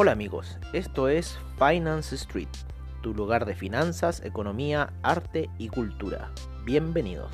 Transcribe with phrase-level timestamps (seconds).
[0.00, 2.46] Hola amigos, esto es Finance Street,
[3.02, 6.30] tu lugar de finanzas, economía, arte y cultura.
[6.64, 7.32] Bienvenidos.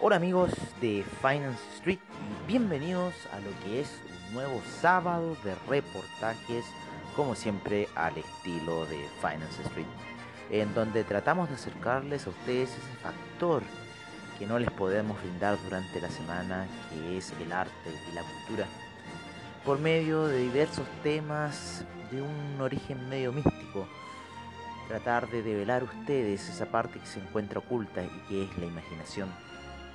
[0.00, 5.54] Hola amigos de Finance Street y bienvenidos a lo que es un nuevo sábado de
[5.68, 6.64] reportajes,
[7.14, 10.15] como siempre al estilo de Finance Street
[10.50, 13.62] en donde tratamos de acercarles a ustedes ese factor
[14.38, 17.72] que no les podemos brindar durante la semana, que es el arte
[18.10, 18.66] y la cultura,
[19.64, 23.86] por medio de diversos temas de un origen medio místico.
[24.88, 29.28] Tratar de develar ustedes esa parte que se encuentra oculta y que es la imaginación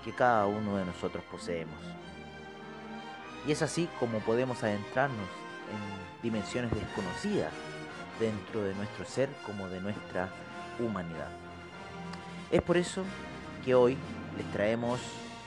[0.03, 1.79] que cada uno de nosotros poseemos.
[3.47, 5.29] Y es así como podemos adentrarnos
[5.71, 7.53] en dimensiones desconocidas
[8.21, 10.29] dentro de nuestro ser como de nuestra
[10.79, 11.29] humanidad.
[12.51, 13.03] Es por eso
[13.65, 13.97] que hoy
[14.37, 15.01] les traemos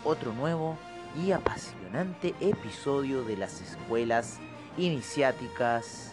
[0.04, 0.76] otro nuevo
[1.16, 4.40] y apasionante episodio de las escuelas
[4.76, 6.12] iniciáticas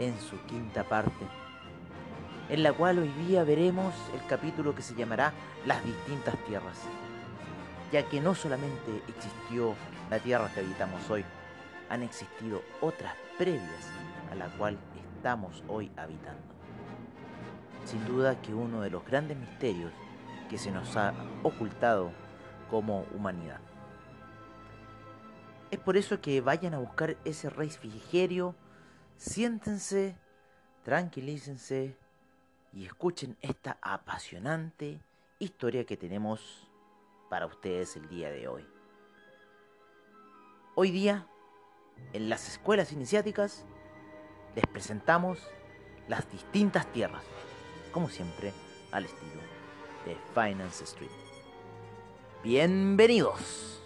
[0.00, 1.24] en su quinta parte,
[2.48, 5.32] en la cual hoy día veremos el capítulo que se llamará
[5.64, 6.78] Las distintas tierras,
[7.92, 9.76] ya que no solamente existió
[10.10, 11.24] la tierra que habitamos hoy,
[11.88, 13.86] han existido otras previas
[14.32, 14.76] a la cual
[15.20, 16.40] estamos hoy habitando.
[17.84, 19.92] Sin duda que uno de los grandes misterios
[20.48, 21.12] que se nos ha
[21.42, 22.10] ocultado
[22.70, 23.60] como humanidad.
[25.70, 28.54] Es por eso que vayan a buscar ese refrigerio,
[29.18, 30.16] siéntense,
[30.84, 31.98] tranquilícense
[32.72, 35.02] y escuchen esta apasionante
[35.38, 36.66] historia que tenemos
[37.28, 38.66] para ustedes el día de hoy.
[40.76, 41.26] Hoy día,
[42.14, 43.66] en las escuelas iniciáticas,
[44.60, 45.38] les presentamos
[46.06, 47.24] las distintas tierras,
[47.92, 48.52] como siempre,
[48.92, 49.40] al estilo
[50.04, 51.10] de Finance Street.
[52.44, 53.82] Bienvenidos.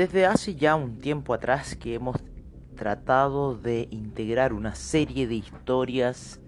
[0.00, 2.16] Desde hace ya un tiempo atrás que hemos
[2.74, 6.40] tratado de integrar una serie de historias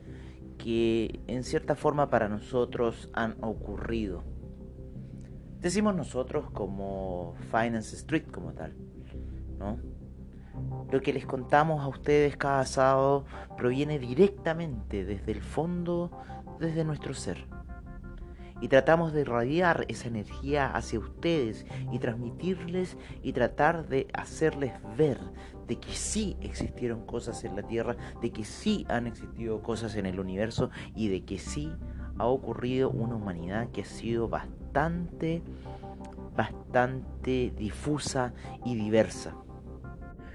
[0.57, 4.25] que en cierta forma para nosotros han ocurrido.
[5.61, 8.75] Decimos nosotros como Finance Street como tal,
[9.59, 9.77] ¿no?
[10.91, 13.27] Lo que les contamos a ustedes cada sábado
[13.59, 16.11] proviene directamente desde el fondo,
[16.59, 17.45] desde nuestro ser
[18.63, 25.19] y tratamos de irradiar esa energía hacia ustedes y transmitirles y tratar de hacerles ver
[25.67, 30.07] de que sí existieron cosas en la Tierra, de que sí han existido cosas en
[30.07, 31.73] el universo y de que sí
[32.19, 35.43] ha ocurrido una humanidad que ha sido bastante,
[36.37, 38.33] bastante difusa
[38.65, 39.35] y diversa.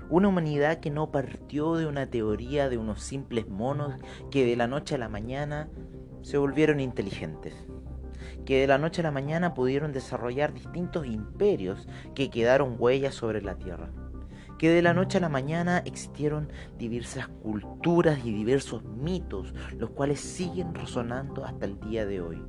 [0.10, 3.94] Una humanidad que no partió de una teoría de unos simples monos
[4.32, 5.70] que de la noche a la mañana
[6.24, 7.56] se volvieron inteligentes
[8.47, 11.85] que de la noche a la mañana pudieron desarrollar distintos imperios
[12.16, 13.90] que quedaron huellas sobre la tierra.
[14.58, 20.22] Que de la noche a la mañana existieron diversas culturas y diversos mitos, los cuales
[20.22, 22.41] siguen resonando hasta el día de hoy.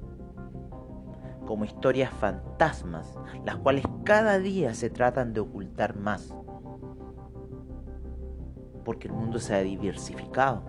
[1.44, 6.32] Como historias fantasmas, las cuales cada día se tratan de ocultar más.
[8.84, 10.62] Porque el mundo se ha diversificado.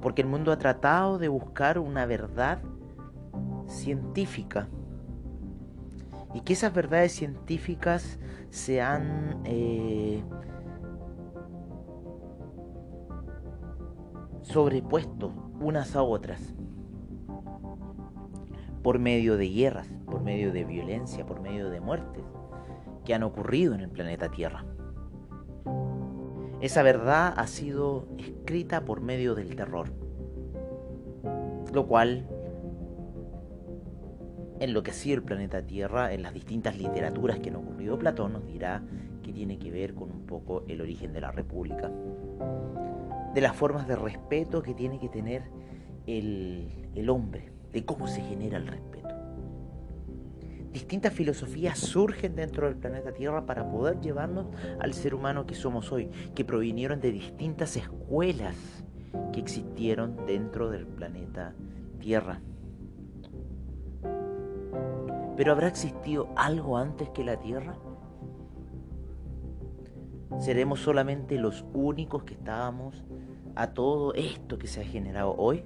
[0.00, 2.62] Porque el mundo ha tratado de buscar una verdad
[3.74, 4.68] científica
[6.34, 8.18] y que esas verdades científicas
[8.50, 10.22] se han eh,
[14.42, 16.54] sobrepuesto unas a otras
[18.82, 22.22] por medio de guerras, por medio de violencia, por medio de muertes
[23.04, 24.64] que han ocurrido en el planeta Tierra.
[26.60, 29.88] Esa verdad ha sido escrita por medio del terror,
[31.72, 32.26] lo cual
[34.60, 38.34] en lo que ha el planeta Tierra, en las distintas literaturas que han ocurrido, Platón
[38.34, 38.82] nos dirá
[39.22, 41.90] que tiene que ver con un poco el origen de la República,
[43.34, 45.42] de las formas de respeto que tiene que tener
[46.06, 48.94] el, el hombre, de cómo se genera el respeto.
[50.72, 54.46] Distintas filosofías surgen dentro del planeta Tierra para poder llevarnos
[54.80, 58.56] al ser humano que somos hoy, que provinieron de distintas escuelas
[59.32, 61.54] que existieron dentro del planeta
[62.00, 62.40] Tierra.
[65.36, 67.76] ¿Pero habrá existido algo antes que la Tierra?
[70.38, 73.04] ¿Seremos solamente los únicos que estábamos
[73.54, 75.64] a todo esto que se ha generado hoy?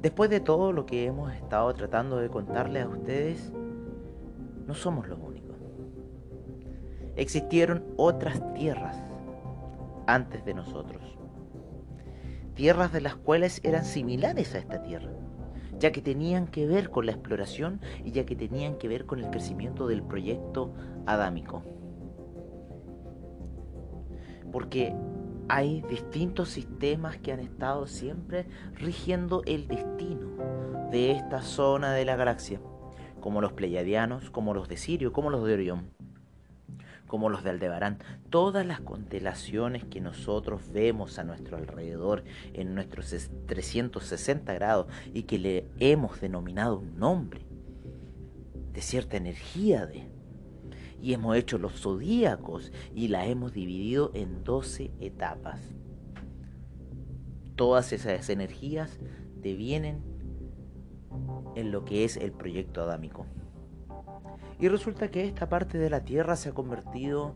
[0.00, 3.52] Después de todo lo que hemos estado tratando de contarles a ustedes,
[4.66, 5.56] no somos los únicos.
[7.16, 8.98] Existieron otras tierras
[10.06, 11.02] antes de nosotros.
[12.54, 15.10] Tierras de las cuales eran similares a esta tierra,
[15.84, 19.18] ya que tenían que ver con la exploración y ya que tenían que ver con
[19.18, 20.72] el crecimiento del proyecto
[21.04, 21.62] adámico.
[24.50, 24.94] Porque
[25.46, 28.46] hay distintos sistemas que han estado siempre
[28.76, 32.62] rigiendo el destino de esta zona de la galaxia,
[33.20, 35.90] como los pleiadianos, como los de Sirio, como los de Orión,
[37.14, 37.98] como los de Aldebarán.
[38.28, 42.24] Todas las constelaciones que nosotros vemos a nuestro alrededor
[42.54, 43.14] en nuestros
[43.46, 47.46] 360 grados y que le hemos denominado un nombre
[48.72, 50.08] de cierta energía de
[51.00, 55.60] y hemos hecho los zodíacos y la hemos dividido en 12 etapas.
[57.54, 58.98] Todas esas energías
[59.40, 60.02] devienen
[61.54, 63.24] en lo que es el proyecto adámico.
[64.64, 67.34] Y resulta que esta parte de la Tierra se ha convertido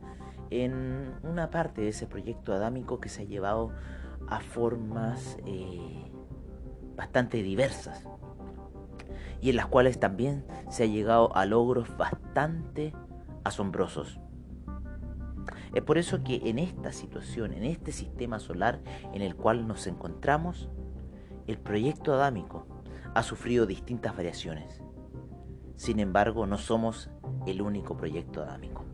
[0.48, 3.70] en una parte de ese proyecto adámico que se ha llevado
[4.28, 6.10] a formas eh,
[6.96, 8.06] bastante diversas
[9.42, 12.94] y en las cuales también se ha llegado a logros bastante
[13.44, 14.18] asombrosos.
[15.74, 18.80] Es por eso que en esta situación, en este sistema solar
[19.12, 20.70] en el cual nos encontramos,
[21.46, 22.66] el proyecto adámico
[23.14, 24.80] ha sufrido distintas variaciones.
[25.78, 27.08] Sin embargo, no somos
[27.46, 28.84] el único proyecto adámico.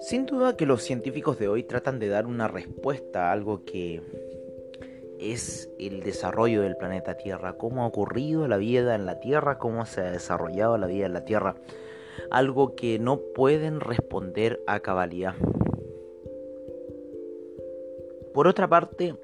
[0.00, 4.02] Sin duda que los científicos de hoy tratan de dar una respuesta a algo que
[5.20, 9.84] es el desarrollo del planeta Tierra, cómo ha ocurrido la vida en la Tierra, cómo
[9.86, 11.56] se ha desarrollado la vida en la Tierra,
[12.30, 15.34] algo que no pueden responder a cabalidad.
[18.32, 19.14] Por otra parte,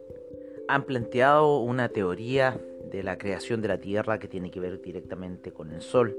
[0.69, 2.61] han planteado una teoría
[2.91, 6.17] de la creación de la Tierra que tiene que ver directamente con el Sol.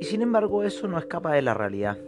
[0.00, 1.98] Y sin embargo eso no escapa de la realidad.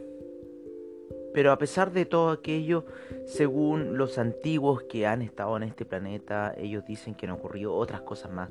[1.32, 2.84] Pero a pesar de todo aquello,
[3.24, 8.00] según los antiguos que han estado en este planeta, ellos dicen que han ocurrido otras
[8.02, 8.50] cosas más,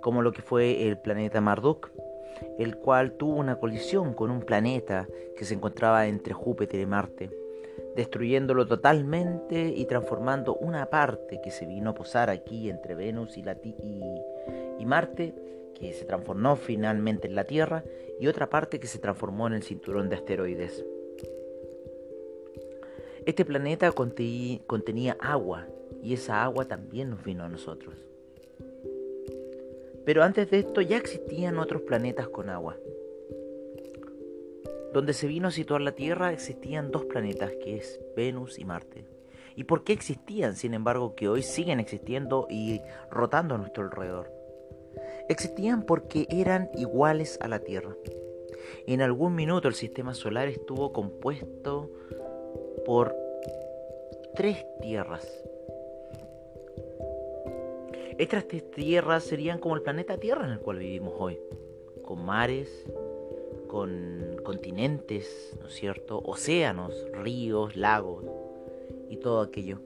[0.00, 1.90] como lo que fue el planeta Marduk,
[2.58, 5.06] el cual tuvo una colisión con un planeta
[5.36, 7.30] que se encontraba entre Júpiter y Marte,
[7.94, 13.44] destruyéndolo totalmente y transformando una parte que se vino a posar aquí entre Venus y,
[13.62, 14.22] y,
[14.78, 15.34] y Marte,
[15.74, 17.84] que se transformó finalmente en la Tierra,
[18.18, 20.84] y otra parte que se transformó en el cinturón de asteroides.
[23.26, 25.66] Este planeta contenía agua
[26.00, 27.96] y esa agua también nos vino a nosotros.
[30.04, 32.76] Pero antes de esto ya existían otros planetas con agua.
[34.92, 39.04] Donde se vino a situar la Tierra existían dos planetas, que es Venus y Marte.
[39.56, 42.80] ¿Y por qué existían, sin embargo, que hoy siguen existiendo y
[43.10, 44.30] rotando a nuestro alrededor?
[45.28, 47.96] Existían porque eran iguales a la Tierra.
[48.86, 51.90] En algún minuto el sistema solar estuvo compuesto
[52.86, 53.16] por
[54.36, 55.26] tres tierras.
[58.16, 61.38] Estas tres tierras serían como el planeta Tierra en el cual vivimos hoy,
[62.02, 62.86] con mares,
[63.66, 66.22] con continentes, ¿no es cierto?
[66.24, 68.24] Océanos, ríos, lagos
[69.10, 69.80] y todo aquello.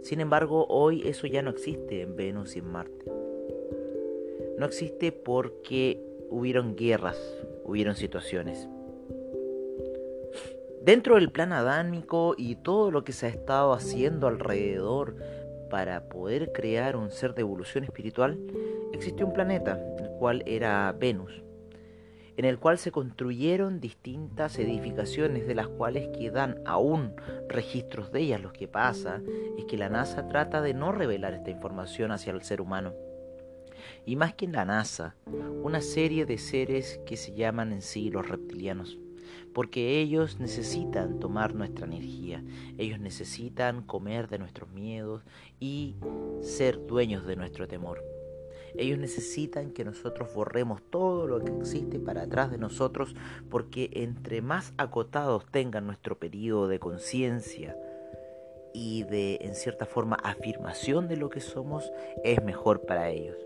[0.00, 3.04] Sin embargo, hoy eso ya no existe en Venus y en Marte.
[4.58, 7.20] No existe porque hubieron guerras,
[7.64, 8.66] hubieron situaciones.
[10.84, 15.14] Dentro del plan adámico y todo lo que se ha estado haciendo alrededor
[15.70, 18.36] para poder crear un ser de evolución espiritual,
[18.92, 21.44] existió un planeta, el cual era Venus,
[22.36, 27.14] en el cual se construyeron distintas edificaciones de las cuales quedan aún
[27.48, 28.42] registros de ellas.
[28.42, 29.22] Lo que pasa
[29.56, 32.92] es que la NASA trata de no revelar esta información hacia el ser humano.
[34.04, 35.14] Y más que en la NASA,
[35.62, 38.98] una serie de seres que se llaman en sí los reptilianos
[39.52, 42.42] porque ellos necesitan tomar nuestra energía,
[42.78, 45.22] ellos necesitan comer de nuestros miedos
[45.60, 45.96] y
[46.40, 48.02] ser dueños de nuestro temor.
[48.74, 53.14] Ellos necesitan que nosotros borremos todo lo que existe para atrás de nosotros
[53.50, 57.76] porque entre más acotados tengan nuestro periodo de conciencia
[58.72, 61.92] y de, en cierta forma, afirmación de lo que somos,
[62.24, 63.36] es mejor para ellos.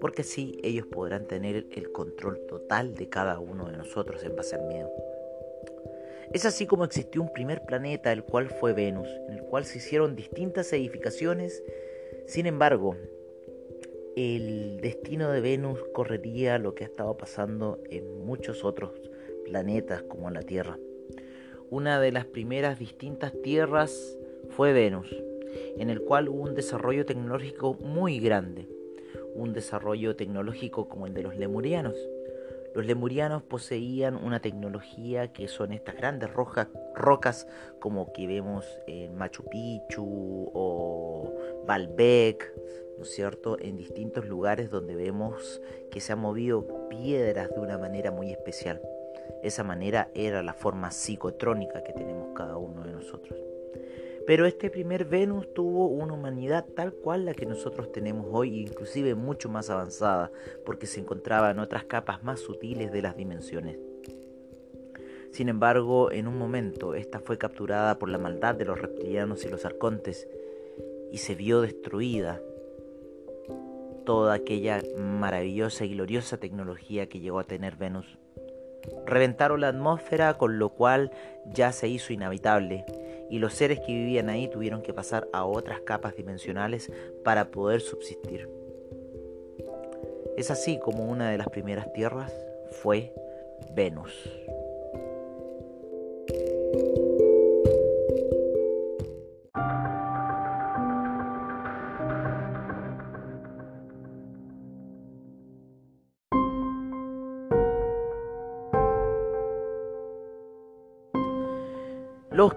[0.00, 4.56] Porque así ellos podrán tener el control total de cada uno de nosotros en base
[4.56, 4.90] al miedo.
[6.32, 9.78] Es así como existió un primer planeta, el cual fue Venus, en el cual se
[9.78, 11.64] hicieron distintas edificaciones.
[12.26, 12.96] Sin embargo,
[14.14, 18.92] el destino de Venus correría lo que ha estado pasando en muchos otros
[19.44, 20.78] planetas como la Tierra.
[21.68, 24.16] Una de las primeras distintas tierras
[24.50, 25.12] fue Venus,
[25.78, 28.68] en el cual hubo un desarrollo tecnológico muy grande,
[29.34, 31.96] un desarrollo tecnológico como el de los lemurianos.
[32.74, 37.46] Los lemurianos poseían una tecnología que son estas grandes rocas
[37.80, 41.34] como que vemos en Machu Picchu o
[41.66, 42.52] Baalbek,
[42.96, 43.58] ¿no es cierto?
[43.58, 45.60] En distintos lugares donde vemos
[45.90, 48.80] que se han movido piedras de una manera muy especial.
[49.42, 53.38] Esa manera era la forma psicotrónica que tenemos cada uno de nosotros.
[54.26, 59.14] Pero este primer Venus tuvo una humanidad tal cual la que nosotros tenemos hoy, inclusive
[59.14, 60.30] mucho más avanzada,
[60.64, 63.78] porque se encontraba en otras capas más sutiles de las dimensiones.
[65.32, 69.48] Sin embargo, en un momento, esta fue capturada por la maldad de los reptilianos y
[69.48, 70.28] los arcontes
[71.12, 72.40] y se vio destruida
[74.04, 78.18] toda aquella maravillosa y gloriosa tecnología que llegó a tener Venus.
[79.06, 81.12] Reventaron la atmósfera, con lo cual
[81.46, 82.84] ya se hizo inhabitable,
[83.30, 86.92] y los seres que vivían ahí tuvieron que pasar a otras capas dimensionales
[87.24, 88.48] para poder subsistir.
[90.36, 92.32] Es así como una de las primeras tierras
[92.70, 93.12] fue
[93.74, 94.12] Venus.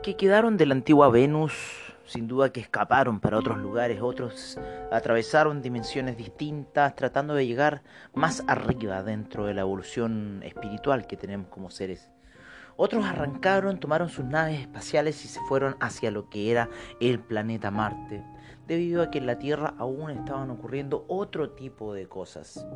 [0.03, 1.53] Que quedaron de la antigua Venus,
[2.05, 4.59] sin duda que escaparon para otros lugares, otros
[4.91, 7.83] atravesaron dimensiones distintas, tratando de llegar
[8.13, 12.09] más arriba dentro de la evolución espiritual que tenemos como seres.
[12.75, 16.69] Otros arrancaron, tomaron sus naves espaciales y se fueron hacia lo que era
[16.99, 18.25] el planeta Marte,
[18.67, 22.67] debido a que en la Tierra aún estaban ocurriendo otro tipo de cosas.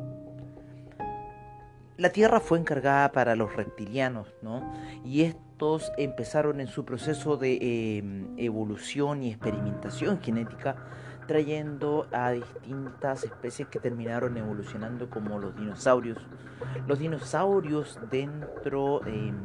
[1.98, 4.72] La Tierra fue encargada para los reptilianos, ¿no?
[5.04, 10.76] Y estos empezaron en su proceso de em, evolución y experimentación genética
[11.28, 16.18] trayendo a distintas especies que terminaron evolucionando como los dinosaurios.
[16.88, 19.36] Los dinosaurios dentro em,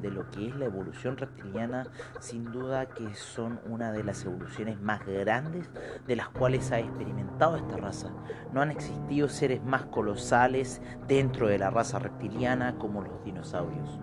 [0.00, 1.88] de lo que es la evolución reptiliana,
[2.20, 5.68] sin duda que son una de las evoluciones más grandes
[6.06, 8.10] de las cuales ha experimentado esta raza.
[8.52, 13.98] No han existido seres más colosales dentro de la raza reptiliana como los dinosaurios.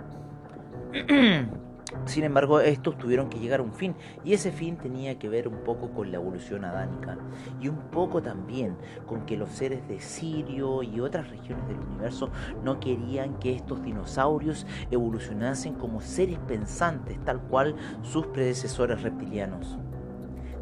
[2.05, 5.48] Sin embargo, estos tuvieron que llegar a un fin y ese fin tenía que ver
[5.48, 7.17] un poco con la evolución adánica
[7.60, 8.77] y un poco también
[9.08, 12.29] con que los seres de Sirio y otras regiones del universo
[12.63, 19.79] no querían que estos dinosaurios evolucionasen como seres pensantes tal cual sus predecesores reptilianos.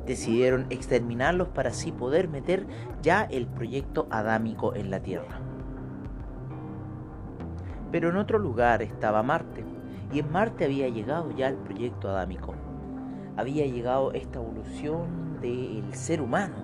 [0.06, 2.66] Decidieron exterminarlos para así poder meter
[3.02, 5.42] ya el proyecto adámico en la Tierra.
[7.92, 9.77] Pero en otro lugar estaba Marte
[10.12, 12.56] y en Marte había llegado ya el proyecto adámico.
[13.36, 16.56] Había llegado esta evolución del ser humano.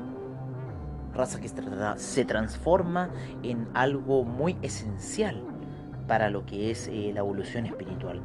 [1.14, 1.50] Raza que
[1.98, 3.12] se transforma
[3.44, 5.44] en algo muy esencial
[6.08, 8.22] para lo que es eh, la evolución espiritual.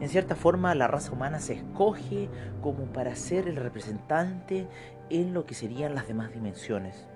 [0.00, 2.28] En cierta forma, la raza humana se escoge
[2.60, 4.68] como para ser el representante
[5.10, 7.06] en lo que serían las demás dimensiones.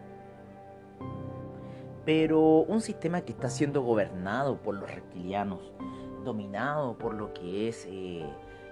[2.05, 5.73] Pero un sistema que está siendo gobernado por los reptilianos,
[6.26, 8.26] dominado por lo que es eh,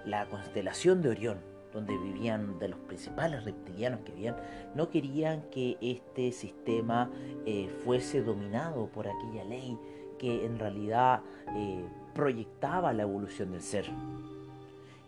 [0.05, 1.39] la constelación de Orión,
[1.73, 4.35] donde vivían de los principales reptilianos que vivían,
[4.75, 7.09] no querían que este sistema
[7.47, 9.77] eh, fuese dominado por aquella ley
[10.19, 11.21] que en realidad
[11.55, 11.83] eh,
[12.13, 13.85] proyectaba la evolución del ser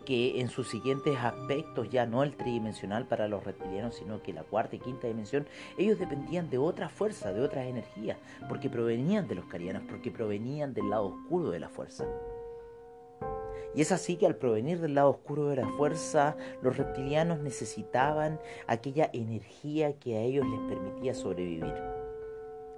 [0.08, 4.42] que en sus siguientes aspectos, ya no el tridimensional para los reptilianos, sino que la
[4.42, 8.16] cuarta y quinta dimensión, ellos dependían de otra fuerza, de otras energías,
[8.48, 12.06] porque provenían de los carianos, porque provenían del lado oscuro de la fuerza.
[13.74, 18.40] Y es así que al provenir del lado oscuro de la fuerza, los reptilianos necesitaban
[18.66, 21.74] aquella energía que a ellos les permitía sobrevivir.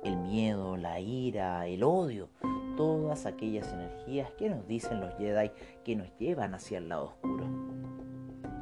[0.02, 2.28] El miedo, la ira, el odio,
[2.76, 5.50] todas aquellas energías que nos dicen los Jedi
[5.85, 7.47] que nos llevan hacia el lado oscuro.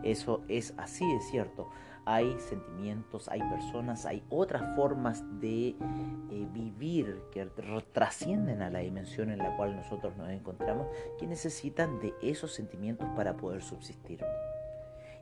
[0.03, 1.69] Eso es así de cierto
[2.09, 7.45] hay sentimientos, hay personas, hay otras formas de eh, vivir que
[7.93, 10.87] trascienden a la dimensión en la cual nosotros nos encontramos,
[11.19, 14.25] que necesitan de esos sentimientos para poder subsistir.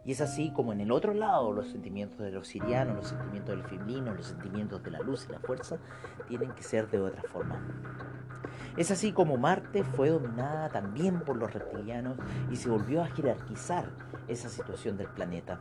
[0.05, 3.57] Y es así como en el otro lado los sentimientos de los sirianos, los sentimientos
[3.57, 5.78] del femenino, los sentimientos de la luz y la fuerza,
[6.28, 7.61] tienen que ser de otra forma.
[8.76, 12.16] Es así como Marte fue dominada también por los reptilianos
[12.49, 13.90] y se volvió a jerarquizar
[14.28, 15.61] esa situación del planeta.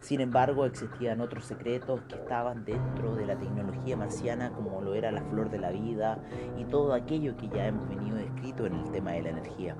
[0.00, 5.10] Sin embargo, existían otros secretos que estaban dentro de la tecnología marciana, como lo era
[5.10, 6.18] la flor de la vida
[6.56, 9.76] y todo aquello que ya hemos venido descrito en el tema de la energía.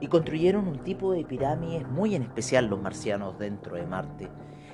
[0.00, 4.30] Y construyeron un tipo de pirámides muy en especial los marcianos dentro de Marte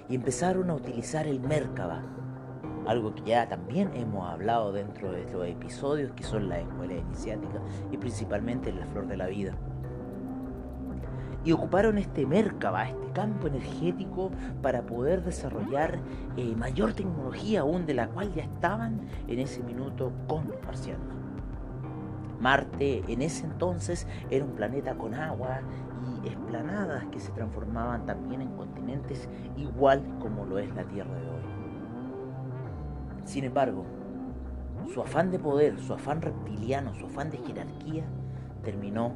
[0.09, 2.03] y empezaron a utilizar el Merkaba,
[2.87, 7.61] algo que ya también hemos hablado dentro de los episodios que son la escuela iniciática
[7.91, 9.57] y principalmente la flor de la vida
[11.45, 14.31] y ocuparon este Merkaba, este campo energético,
[14.63, 15.99] para poder desarrollar
[16.37, 21.07] eh, mayor tecnología aún de la cual ya estaban en ese minuto con los marcianos.
[22.41, 25.61] Marte en ese entonces era un planeta con agua
[26.25, 31.29] y esplanadas que se transformaban también en continentes igual como lo es la Tierra de
[31.29, 31.43] hoy.
[33.25, 33.85] Sin embargo,
[34.95, 38.05] su afán de poder, su afán reptiliano, su afán de jerarquía
[38.63, 39.13] terminó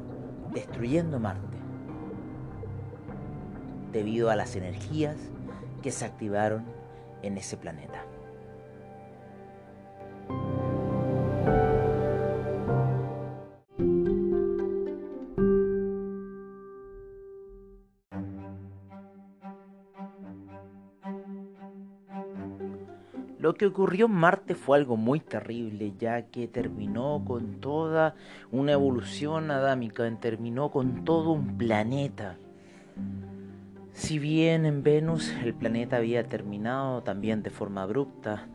[0.53, 1.54] destruyendo Marte
[3.95, 5.15] debido a las energías
[5.81, 6.65] que se activaron
[7.21, 8.03] en ese planeta.
[23.39, 28.15] Lo que ocurrió en Marte fue algo muy terrible, ya que terminó con toda
[28.51, 32.37] una evolución adámica, terminó con todo un planeta.
[33.95, 38.45] Si bien en Venus el planeta había terminado también de forma abrupta,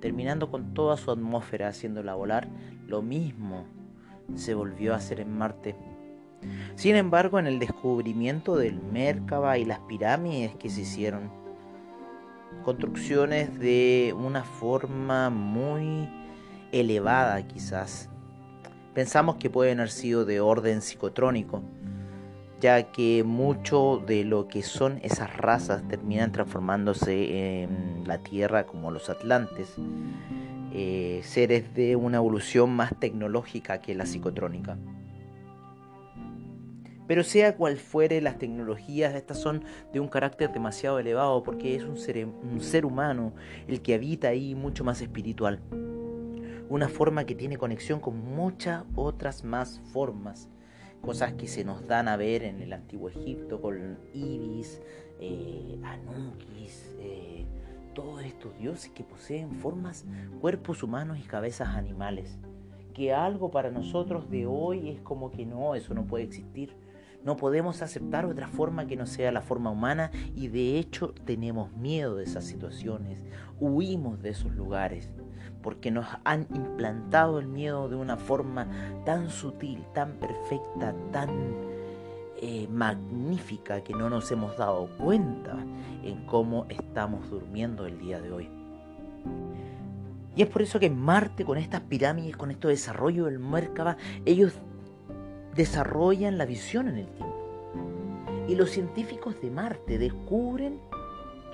[0.00, 2.48] terminando con toda su atmósfera haciéndola volar,
[2.84, 3.64] lo mismo
[4.34, 5.76] se volvió a hacer en Marte.
[6.74, 11.30] Sin embargo, en el descubrimiento del Merkaba y las pirámides que se hicieron,
[12.64, 16.10] construcciones de una forma muy
[16.72, 18.10] elevada quizás,
[18.94, 21.62] pensamos que pueden haber sido de orden psicotrónico,
[22.66, 28.90] ya que mucho de lo que son esas razas terminan transformándose en la Tierra como
[28.90, 29.76] los atlantes,
[30.72, 34.76] eh, seres de una evolución más tecnológica que la psicotrónica.
[37.06, 41.84] Pero sea cual fuere las tecnologías, estas son de un carácter demasiado elevado porque es
[41.84, 43.32] un ser, un ser humano
[43.68, 45.60] el que habita ahí mucho más espiritual.
[46.68, 50.48] Una forma que tiene conexión con muchas otras más formas
[51.06, 54.82] cosas que se nos dan a ver en el antiguo Egipto con Ibis,
[55.20, 57.46] eh, Anubis, eh,
[57.94, 60.04] todos estos dioses que poseen formas,
[60.40, 62.40] cuerpos humanos y cabezas animales.
[62.92, 66.74] Que algo para nosotros de hoy es como que no, eso no puede existir.
[67.24, 71.72] No podemos aceptar otra forma que no sea la forma humana y de hecho tenemos
[71.76, 73.24] miedo de esas situaciones,
[73.60, 75.08] huimos de esos lugares
[75.62, 78.68] porque nos han implantado el miedo de una forma
[79.04, 81.30] tan sutil, tan perfecta, tan
[82.36, 85.56] eh, magnífica que no nos hemos dado cuenta
[86.02, 88.50] en cómo estamos durmiendo el día de hoy.
[90.36, 94.52] Y es por eso que Marte, con estas pirámides, con este desarrollo del Merkaba, ellos
[95.54, 97.34] desarrollan la visión en el tiempo.
[98.46, 100.78] Y los científicos de Marte descubren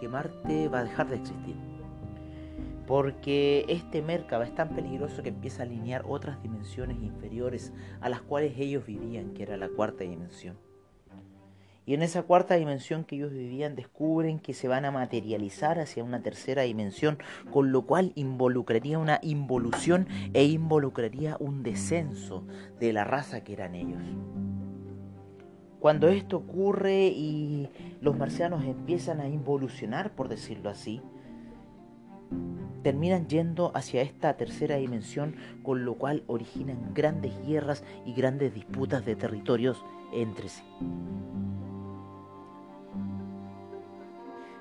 [0.00, 1.71] que Marte va a dejar de existir
[2.86, 8.22] porque este Merkaba es tan peligroso que empieza a alinear otras dimensiones inferiores a las
[8.22, 10.56] cuales ellos vivían, que era la cuarta dimensión.
[11.84, 16.04] Y en esa cuarta dimensión que ellos vivían descubren que se van a materializar hacia
[16.04, 17.18] una tercera dimensión,
[17.50, 22.44] con lo cual involucraría una involución e involucraría un descenso
[22.78, 24.00] de la raza que eran ellos.
[25.80, 27.68] Cuando esto ocurre y
[28.00, 31.02] los marcianos empiezan a involucionar, por decirlo así,
[32.82, 39.04] terminan yendo hacia esta tercera dimensión, con lo cual originan grandes guerras y grandes disputas
[39.04, 40.62] de territorios entre sí.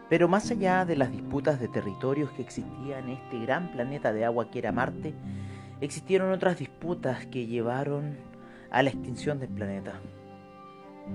[0.10, 4.26] Pero más allá de las disputas de territorios que existían en este gran planeta de
[4.26, 5.14] agua que era Marte,
[5.80, 8.18] existieron otras disputas que llevaron
[8.72, 9.94] a la extinción del planeta.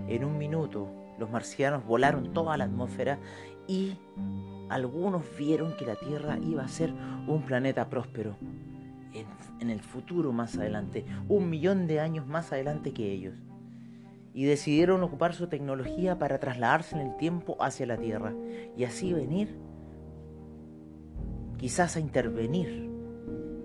[0.08, 0.88] En un minuto,
[1.18, 3.18] los marcianos volaron toda la atmósfera
[3.68, 3.98] y
[4.68, 6.92] algunos vieron que la Tierra iba a ser
[7.26, 8.36] un planeta próspero
[9.60, 13.34] en, el futuro más adelante, un millón de años más adelante que ellos.
[14.34, 18.34] Y decidieron ocupar su tecnología para trasladarse en el tiempo hacia la Tierra
[18.76, 19.56] y así venir,
[21.56, 22.90] quizás a intervenir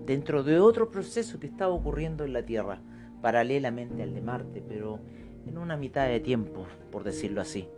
[0.06, 2.80] dentro de otro proceso que estaba ocurriendo en la Tierra,
[3.20, 4.98] paralelamente al de Marte, pero
[5.46, 7.68] en una mitad de tiempo, por decirlo así.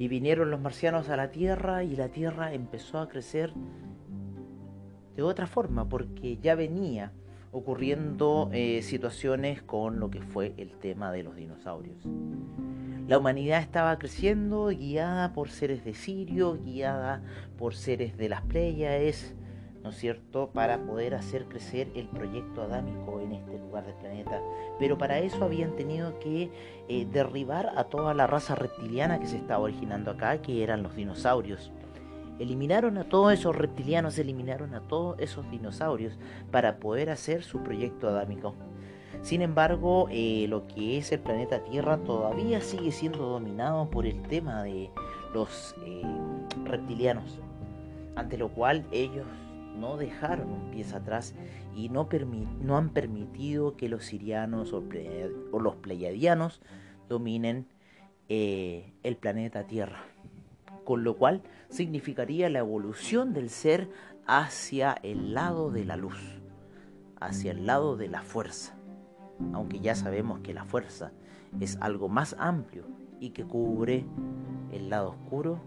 [0.00, 3.52] Y vinieron los marcianos a la Tierra y la Tierra empezó a crecer
[5.14, 7.12] de otra forma, porque ya venía
[7.52, 11.98] ocurriendo eh, situaciones con lo que fue el tema de los dinosaurios.
[13.08, 17.22] La humanidad estaba creciendo, guiada por seres de Sirio, guiada
[17.58, 19.34] por seres de las Pleiades,
[19.82, 24.40] ¿no es cierto?, para poder hacer crecer el proyecto adámico en este lugar del planeta.
[24.78, 26.50] Pero para eso habían tenido que
[26.88, 30.96] eh, derribar a toda la raza reptiliana que se estaba originando acá, que eran los
[30.96, 31.72] dinosaurios.
[32.38, 36.18] Eliminaron a todos esos reptilianos, eliminaron a todos esos dinosaurios
[36.50, 38.54] para poder hacer su proyecto adámico.
[39.22, 44.22] Sin embargo, eh, lo que es el planeta Tierra todavía sigue siendo dominado por el
[44.22, 44.90] tema de
[45.34, 46.02] los eh,
[46.64, 47.38] reptilianos,
[48.16, 49.26] ante lo cual ellos
[49.76, 51.34] no dejaron un pie atrás
[51.74, 52.08] y no,
[52.60, 54.82] no, han permitido que los sirianos o,
[55.58, 56.60] los pleiadianos
[57.08, 57.66] dominen
[58.28, 60.04] eh, el planeta Tierra.
[60.84, 63.90] Con lo cual significaría la evolución del ser
[64.26, 66.40] hacia el lado de la luz,
[67.20, 68.74] hacia el lado de la fuerza.
[69.52, 71.12] Aunque ya sabemos que la fuerza
[71.60, 72.84] es algo más amplio
[73.20, 74.04] y que cubre
[74.72, 75.60] el lado oscuro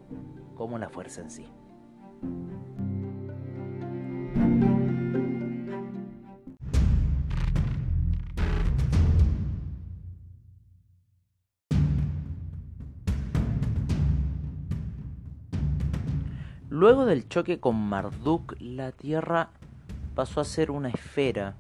[0.55, 1.45] como la fuerza en sí.
[16.73, 19.51] Luego del choque con Marduk, la Tierra
[20.15, 21.53] pasó a ser una esfera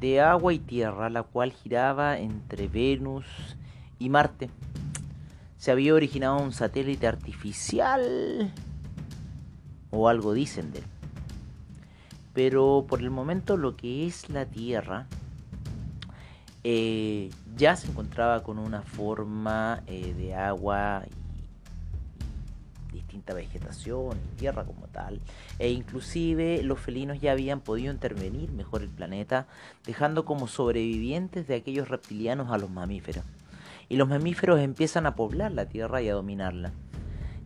[0.00, 3.26] de agua y tierra, la cual giraba entre Venus
[4.00, 4.50] y Marte.
[5.56, 8.52] Se había originado un satélite artificial,
[9.90, 10.84] o algo dicen de él.
[12.34, 15.06] Pero por el momento lo que es la Tierra
[16.64, 21.04] eh, ya se encontraba con una forma eh, de agua
[22.92, 25.20] distinta vegetación y tierra como tal,
[25.58, 29.46] e inclusive los felinos ya habían podido intervenir mejor el planeta,
[29.86, 33.24] dejando como sobrevivientes de aquellos reptilianos a los mamíferos.
[33.88, 36.72] Y los mamíferos empiezan a poblar la tierra y a dominarla.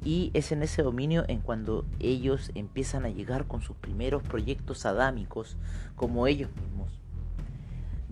[0.04, 4.84] Y es en ese dominio en cuando ellos empiezan a llegar con sus primeros proyectos
[4.84, 5.56] adámicos
[5.96, 7.03] como ellos mismos.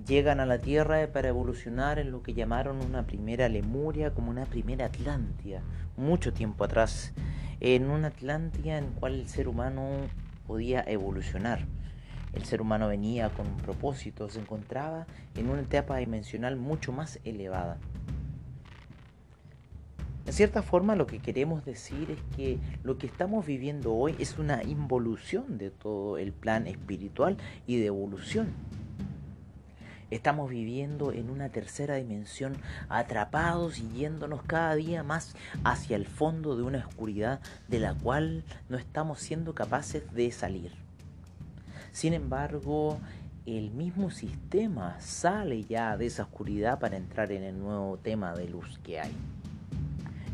[0.07, 4.47] Llegan a la Tierra para evolucionar en lo que llamaron una primera Lemuria como una
[4.47, 5.63] primera Atlántida,
[5.97, 7.13] mucho tiempo atrás,
[7.61, 9.89] en una Atlántida en cual el ser humano
[10.45, 11.67] podía evolucionar.
[12.33, 17.21] El ser humano venía con un propósito, se encontraba en una etapa dimensional mucho más
[17.25, 17.79] elevada.
[20.27, 24.37] En cierta forma lo que queremos decir es que lo que estamos viviendo hoy es
[24.37, 27.37] una involución de todo el plan espiritual
[27.69, 28.49] y de evolución.
[30.13, 32.59] Estamos viviendo en una tercera dimensión,
[32.91, 38.45] atrapados y yéndonos cada día más hacia el fondo de una oscuridad de la cual
[38.69, 40.73] no estamos siendo capaces de salir.
[41.93, 42.99] Sin embargo,
[43.47, 48.51] el mismo sistema sale ya de esa oscuridad para entrar en el nuevo tema de
[48.51, 49.17] luz que hay.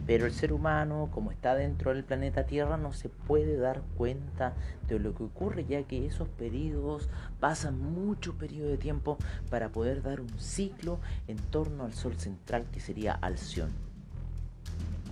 [0.09, 4.55] Pero el ser humano, como está dentro del planeta Tierra, no se puede dar cuenta
[4.89, 9.19] de lo que ocurre, ya que esos periodos pasan mucho periodo de tiempo
[9.51, 13.69] para poder dar un ciclo en torno al Sol central, que sería Alción.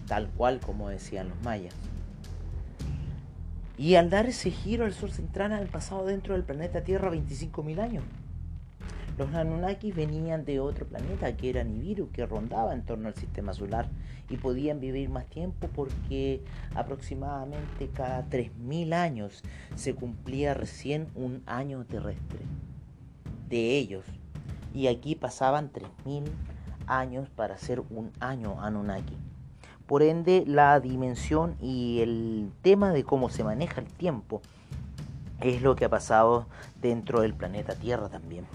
[0.09, 1.75] Tal cual como decían los mayas.
[3.77, 7.81] Y al dar ese giro al Sol central han pasado dentro del planeta Tierra 25.000
[7.81, 8.05] años.
[9.19, 13.55] Los Anunnakis venían de otro planeta que era Nibiru, que rondaba en torno al sistema
[13.55, 13.89] solar
[14.29, 16.43] y podían vivir más tiempo porque
[16.75, 19.43] aproximadamente cada 3.000 años
[19.75, 22.41] se cumplía recién un año terrestre
[23.49, 24.05] de ellos.
[24.75, 26.25] Y aquí pasaban 3.000
[26.87, 29.17] años para ser un año Anunnaki.
[29.87, 34.43] Por ende, la dimensión y el tema de cómo se maneja el tiempo
[35.41, 36.47] es lo que ha pasado
[36.83, 38.47] dentro del planeta Tierra también.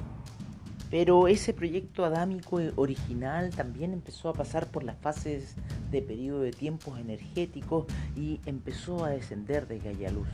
[0.92, 5.56] Pero ese proyecto adámico original también empezó a pasar por las fases
[5.90, 10.28] de periodo de tiempos energéticos y empezó a descender de Gaia Luz.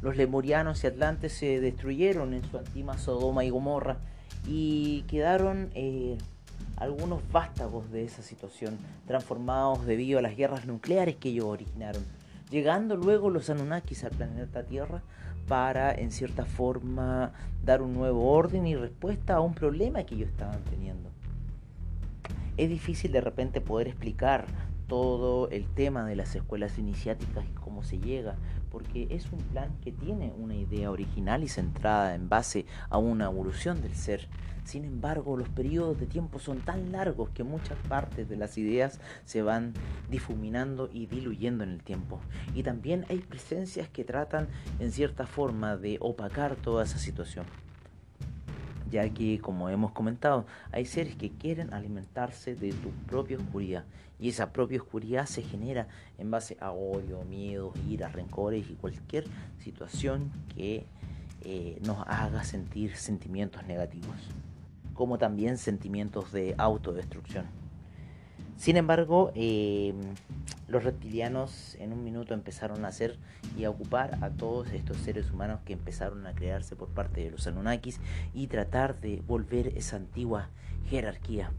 [0.00, 3.98] Los lemurianos y atlantes se destruyeron en su antigua Sodoma y Gomorra
[4.46, 6.16] y quedaron eh,
[6.76, 12.02] algunos vástagos de esa situación, transformados debido a las guerras nucleares que ellos originaron.
[12.50, 15.02] Llegando luego los Anunnakis al planeta Tierra
[15.48, 17.32] para, en cierta forma,
[17.64, 21.10] dar un nuevo orden y respuesta a un problema que ellos estaban teniendo.
[22.56, 24.46] Es difícil de repente poder explicar
[24.86, 28.36] todo el tema de las escuelas iniciáticas y cómo se llega,
[28.70, 33.26] porque es un plan que tiene una idea original y centrada en base a una
[33.26, 34.28] evolución del ser.
[34.64, 39.00] Sin embargo, los periodos de tiempo son tan largos que muchas partes de las ideas
[39.24, 39.72] se van
[40.10, 42.20] difuminando y diluyendo en el tiempo.
[42.54, 44.46] Y también hay presencias que tratan
[44.78, 47.46] en cierta forma de opacar toda esa situación.
[48.90, 53.84] ya que como hemos comentado, hay seres que quieren alimentarse de tu propia oscuridad
[54.18, 59.24] y esa propia oscuridad se genera en base a odio, miedo, ira, rencores y cualquier
[59.58, 60.86] situación que
[61.42, 64.16] eh, nos haga sentir sentimientos negativos,
[64.94, 67.46] como también sentimientos de autodestrucción.
[68.56, 69.94] Sin embargo, eh,
[70.66, 73.16] los reptilianos en un minuto empezaron a hacer
[73.56, 77.30] y a ocupar a todos estos seres humanos que empezaron a crearse por parte de
[77.30, 78.00] los Anunnakis
[78.34, 80.50] y tratar de volver esa antigua
[80.90, 81.52] jerarquía.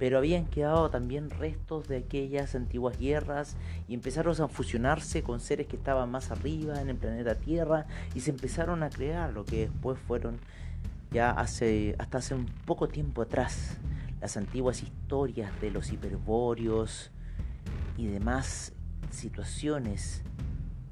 [0.00, 5.66] Pero habían quedado también restos de aquellas antiguas guerras y empezaron a fusionarse con seres
[5.66, 7.84] que estaban más arriba en el planeta Tierra
[8.14, 10.40] y se empezaron a crear lo que después fueron
[11.12, 13.76] ya hace hasta hace un poco tiempo atrás
[14.22, 17.10] las antiguas historias de los hiperbóreos
[17.98, 18.72] y demás
[19.10, 20.22] situaciones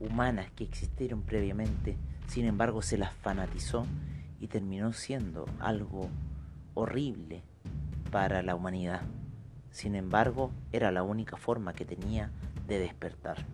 [0.00, 3.86] humanas que existieron previamente, sin embargo se las fanatizó
[4.38, 6.10] y terminó siendo algo
[6.74, 7.42] horrible
[8.10, 9.02] para la humanidad.
[9.70, 12.30] Sin embargo, era la única forma que tenía
[12.66, 13.44] de despertar.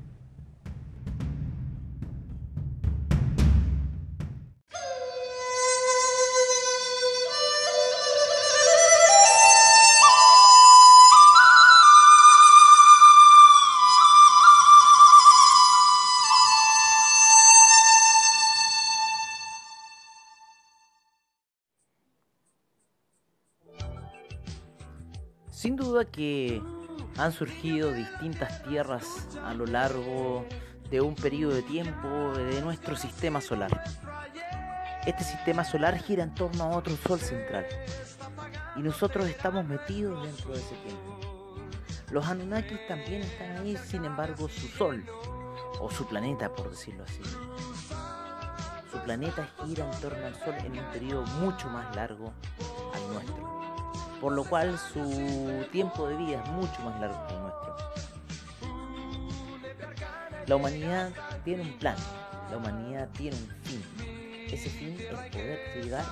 [26.15, 26.63] Que
[27.17, 30.47] han surgido distintas tierras a lo largo
[30.91, 33.83] de un periodo de tiempo de nuestro sistema solar.
[35.07, 37.67] Este sistema solar gira en torno a otro sol central
[38.77, 41.21] y nosotros estamos metidos dentro de ese tiempo.
[42.11, 45.05] Los Anunnakis también están ahí, sin embargo su sol,
[45.81, 47.23] o su planeta por decirlo así,
[48.93, 52.33] su planeta gira en torno al sol en un periodo mucho más largo
[52.95, 53.44] al nuestro
[54.21, 57.77] por lo cual su tiempo de vida es mucho más largo que el nuestro.
[60.47, 61.11] La humanidad
[61.45, 61.97] tiene un plan,
[62.51, 63.83] la humanidad tiene un fin.
[64.51, 66.05] Ese fin es poder llegar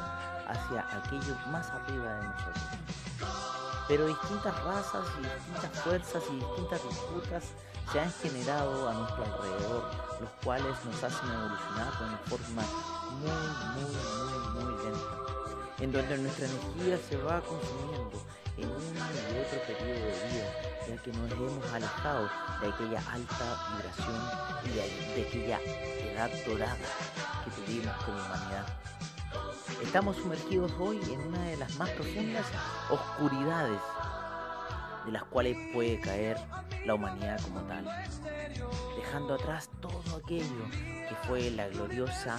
[0.49, 2.65] hacia aquello más arriba de nosotros.
[3.89, 7.45] Pero distintas razas y distintas fuerzas y distintas disputas
[7.93, 9.85] se han generado a nuestro alrededor,
[10.21, 12.63] los cuales nos hacen evolucionar de una forma
[13.21, 13.31] muy,
[13.75, 15.32] muy, muy, muy lenta
[15.83, 18.23] en donde nuestra energía se va consumiendo
[18.57, 20.47] en uno y otro periodo de vida,
[20.89, 24.23] ya que nos hemos alejado de aquella alta vibración
[24.65, 24.69] y
[25.17, 26.77] de, aquella edad dorada
[27.45, 28.67] que tuvimos como humanidad.
[29.83, 32.47] Estamos sumergidos hoy en una de las más profundas
[32.89, 33.81] oscuridades
[35.05, 36.37] de las cuales puede caer
[36.87, 37.85] la humanidad como tal,
[38.97, 40.65] dejando atrás todo aquello
[41.09, 42.39] que fue la gloriosa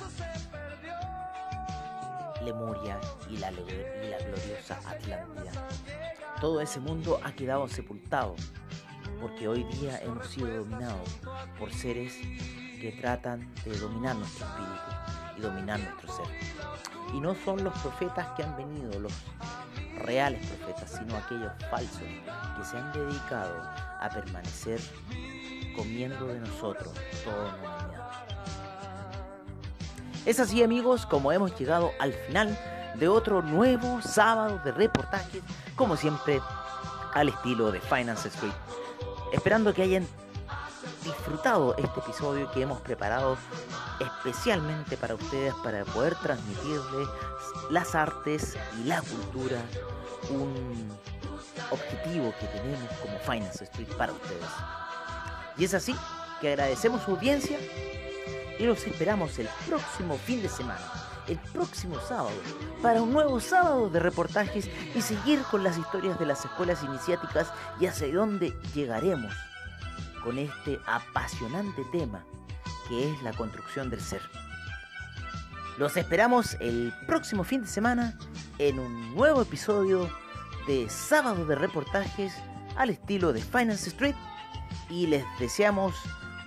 [2.43, 5.51] Lemuria y la, gloriosa Atlántida.
[6.39, 8.35] Todo ese mundo ha quedado sepultado,
[9.21, 11.09] porque hoy día hemos sido dominados
[11.57, 12.17] por seres
[12.79, 16.25] que tratan de dominar nuestro espíritu y dominar nuestro ser.
[17.13, 19.13] Y no son los profetas que han venido, los
[19.99, 23.61] reales profetas, sino aquellos falsos que se han dedicado
[23.99, 24.81] a permanecer
[25.75, 26.93] comiendo de nosotros
[27.25, 27.82] la humanidad.
[30.25, 32.57] Es así amigos como hemos llegado al final
[32.95, 35.43] de otro nuevo sábado de reportajes,
[35.75, 36.39] como siempre
[37.13, 38.53] al estilo de Finance Street.
[39.33, 40.07] Esperando que hayan
[41.03, 43.37] disfrutado este episodio que hemos preparado
[43.99, 47.09] especialmente para ustedes para poder transmitirles
[47.69, 49.61] las artes y la cultura,
[50.29, 50.89] un
[51.69, 54.49] objetivo que tenemos como Finance Street para ustedes.
[55.57, 55.93] Y es así
[56.39, 57.57] que agradecemos su audiencia
[58.59, 60.81] y los esperamos el próximo fin de semana,
[61.27, 62.35] el próximo sábado,
[62.81, 67.51] para un nuevo sábado de reportajes y seguir con las historias de las escuelas iniciáticas
[67.79, 69.33] y hacia dónde llegaremos
[70.23, 72.25] con este apasionante tema
[72.87, 74.21] que es la construcción del ser.
[75.77, 78.17] Los esperamos el próximo fin de semana
[78.59, 80.09] en un nuevo episodio
[80.67, 82.33] de Sábado de Reportajes
[82.75, 84.15] al estilo de Finance Street
[84.89, 85.95] y les deseamos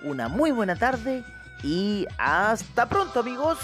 [0.03, 1.23] una muy buena tarde
[1.63, 3.57] y hasta pronto amigos.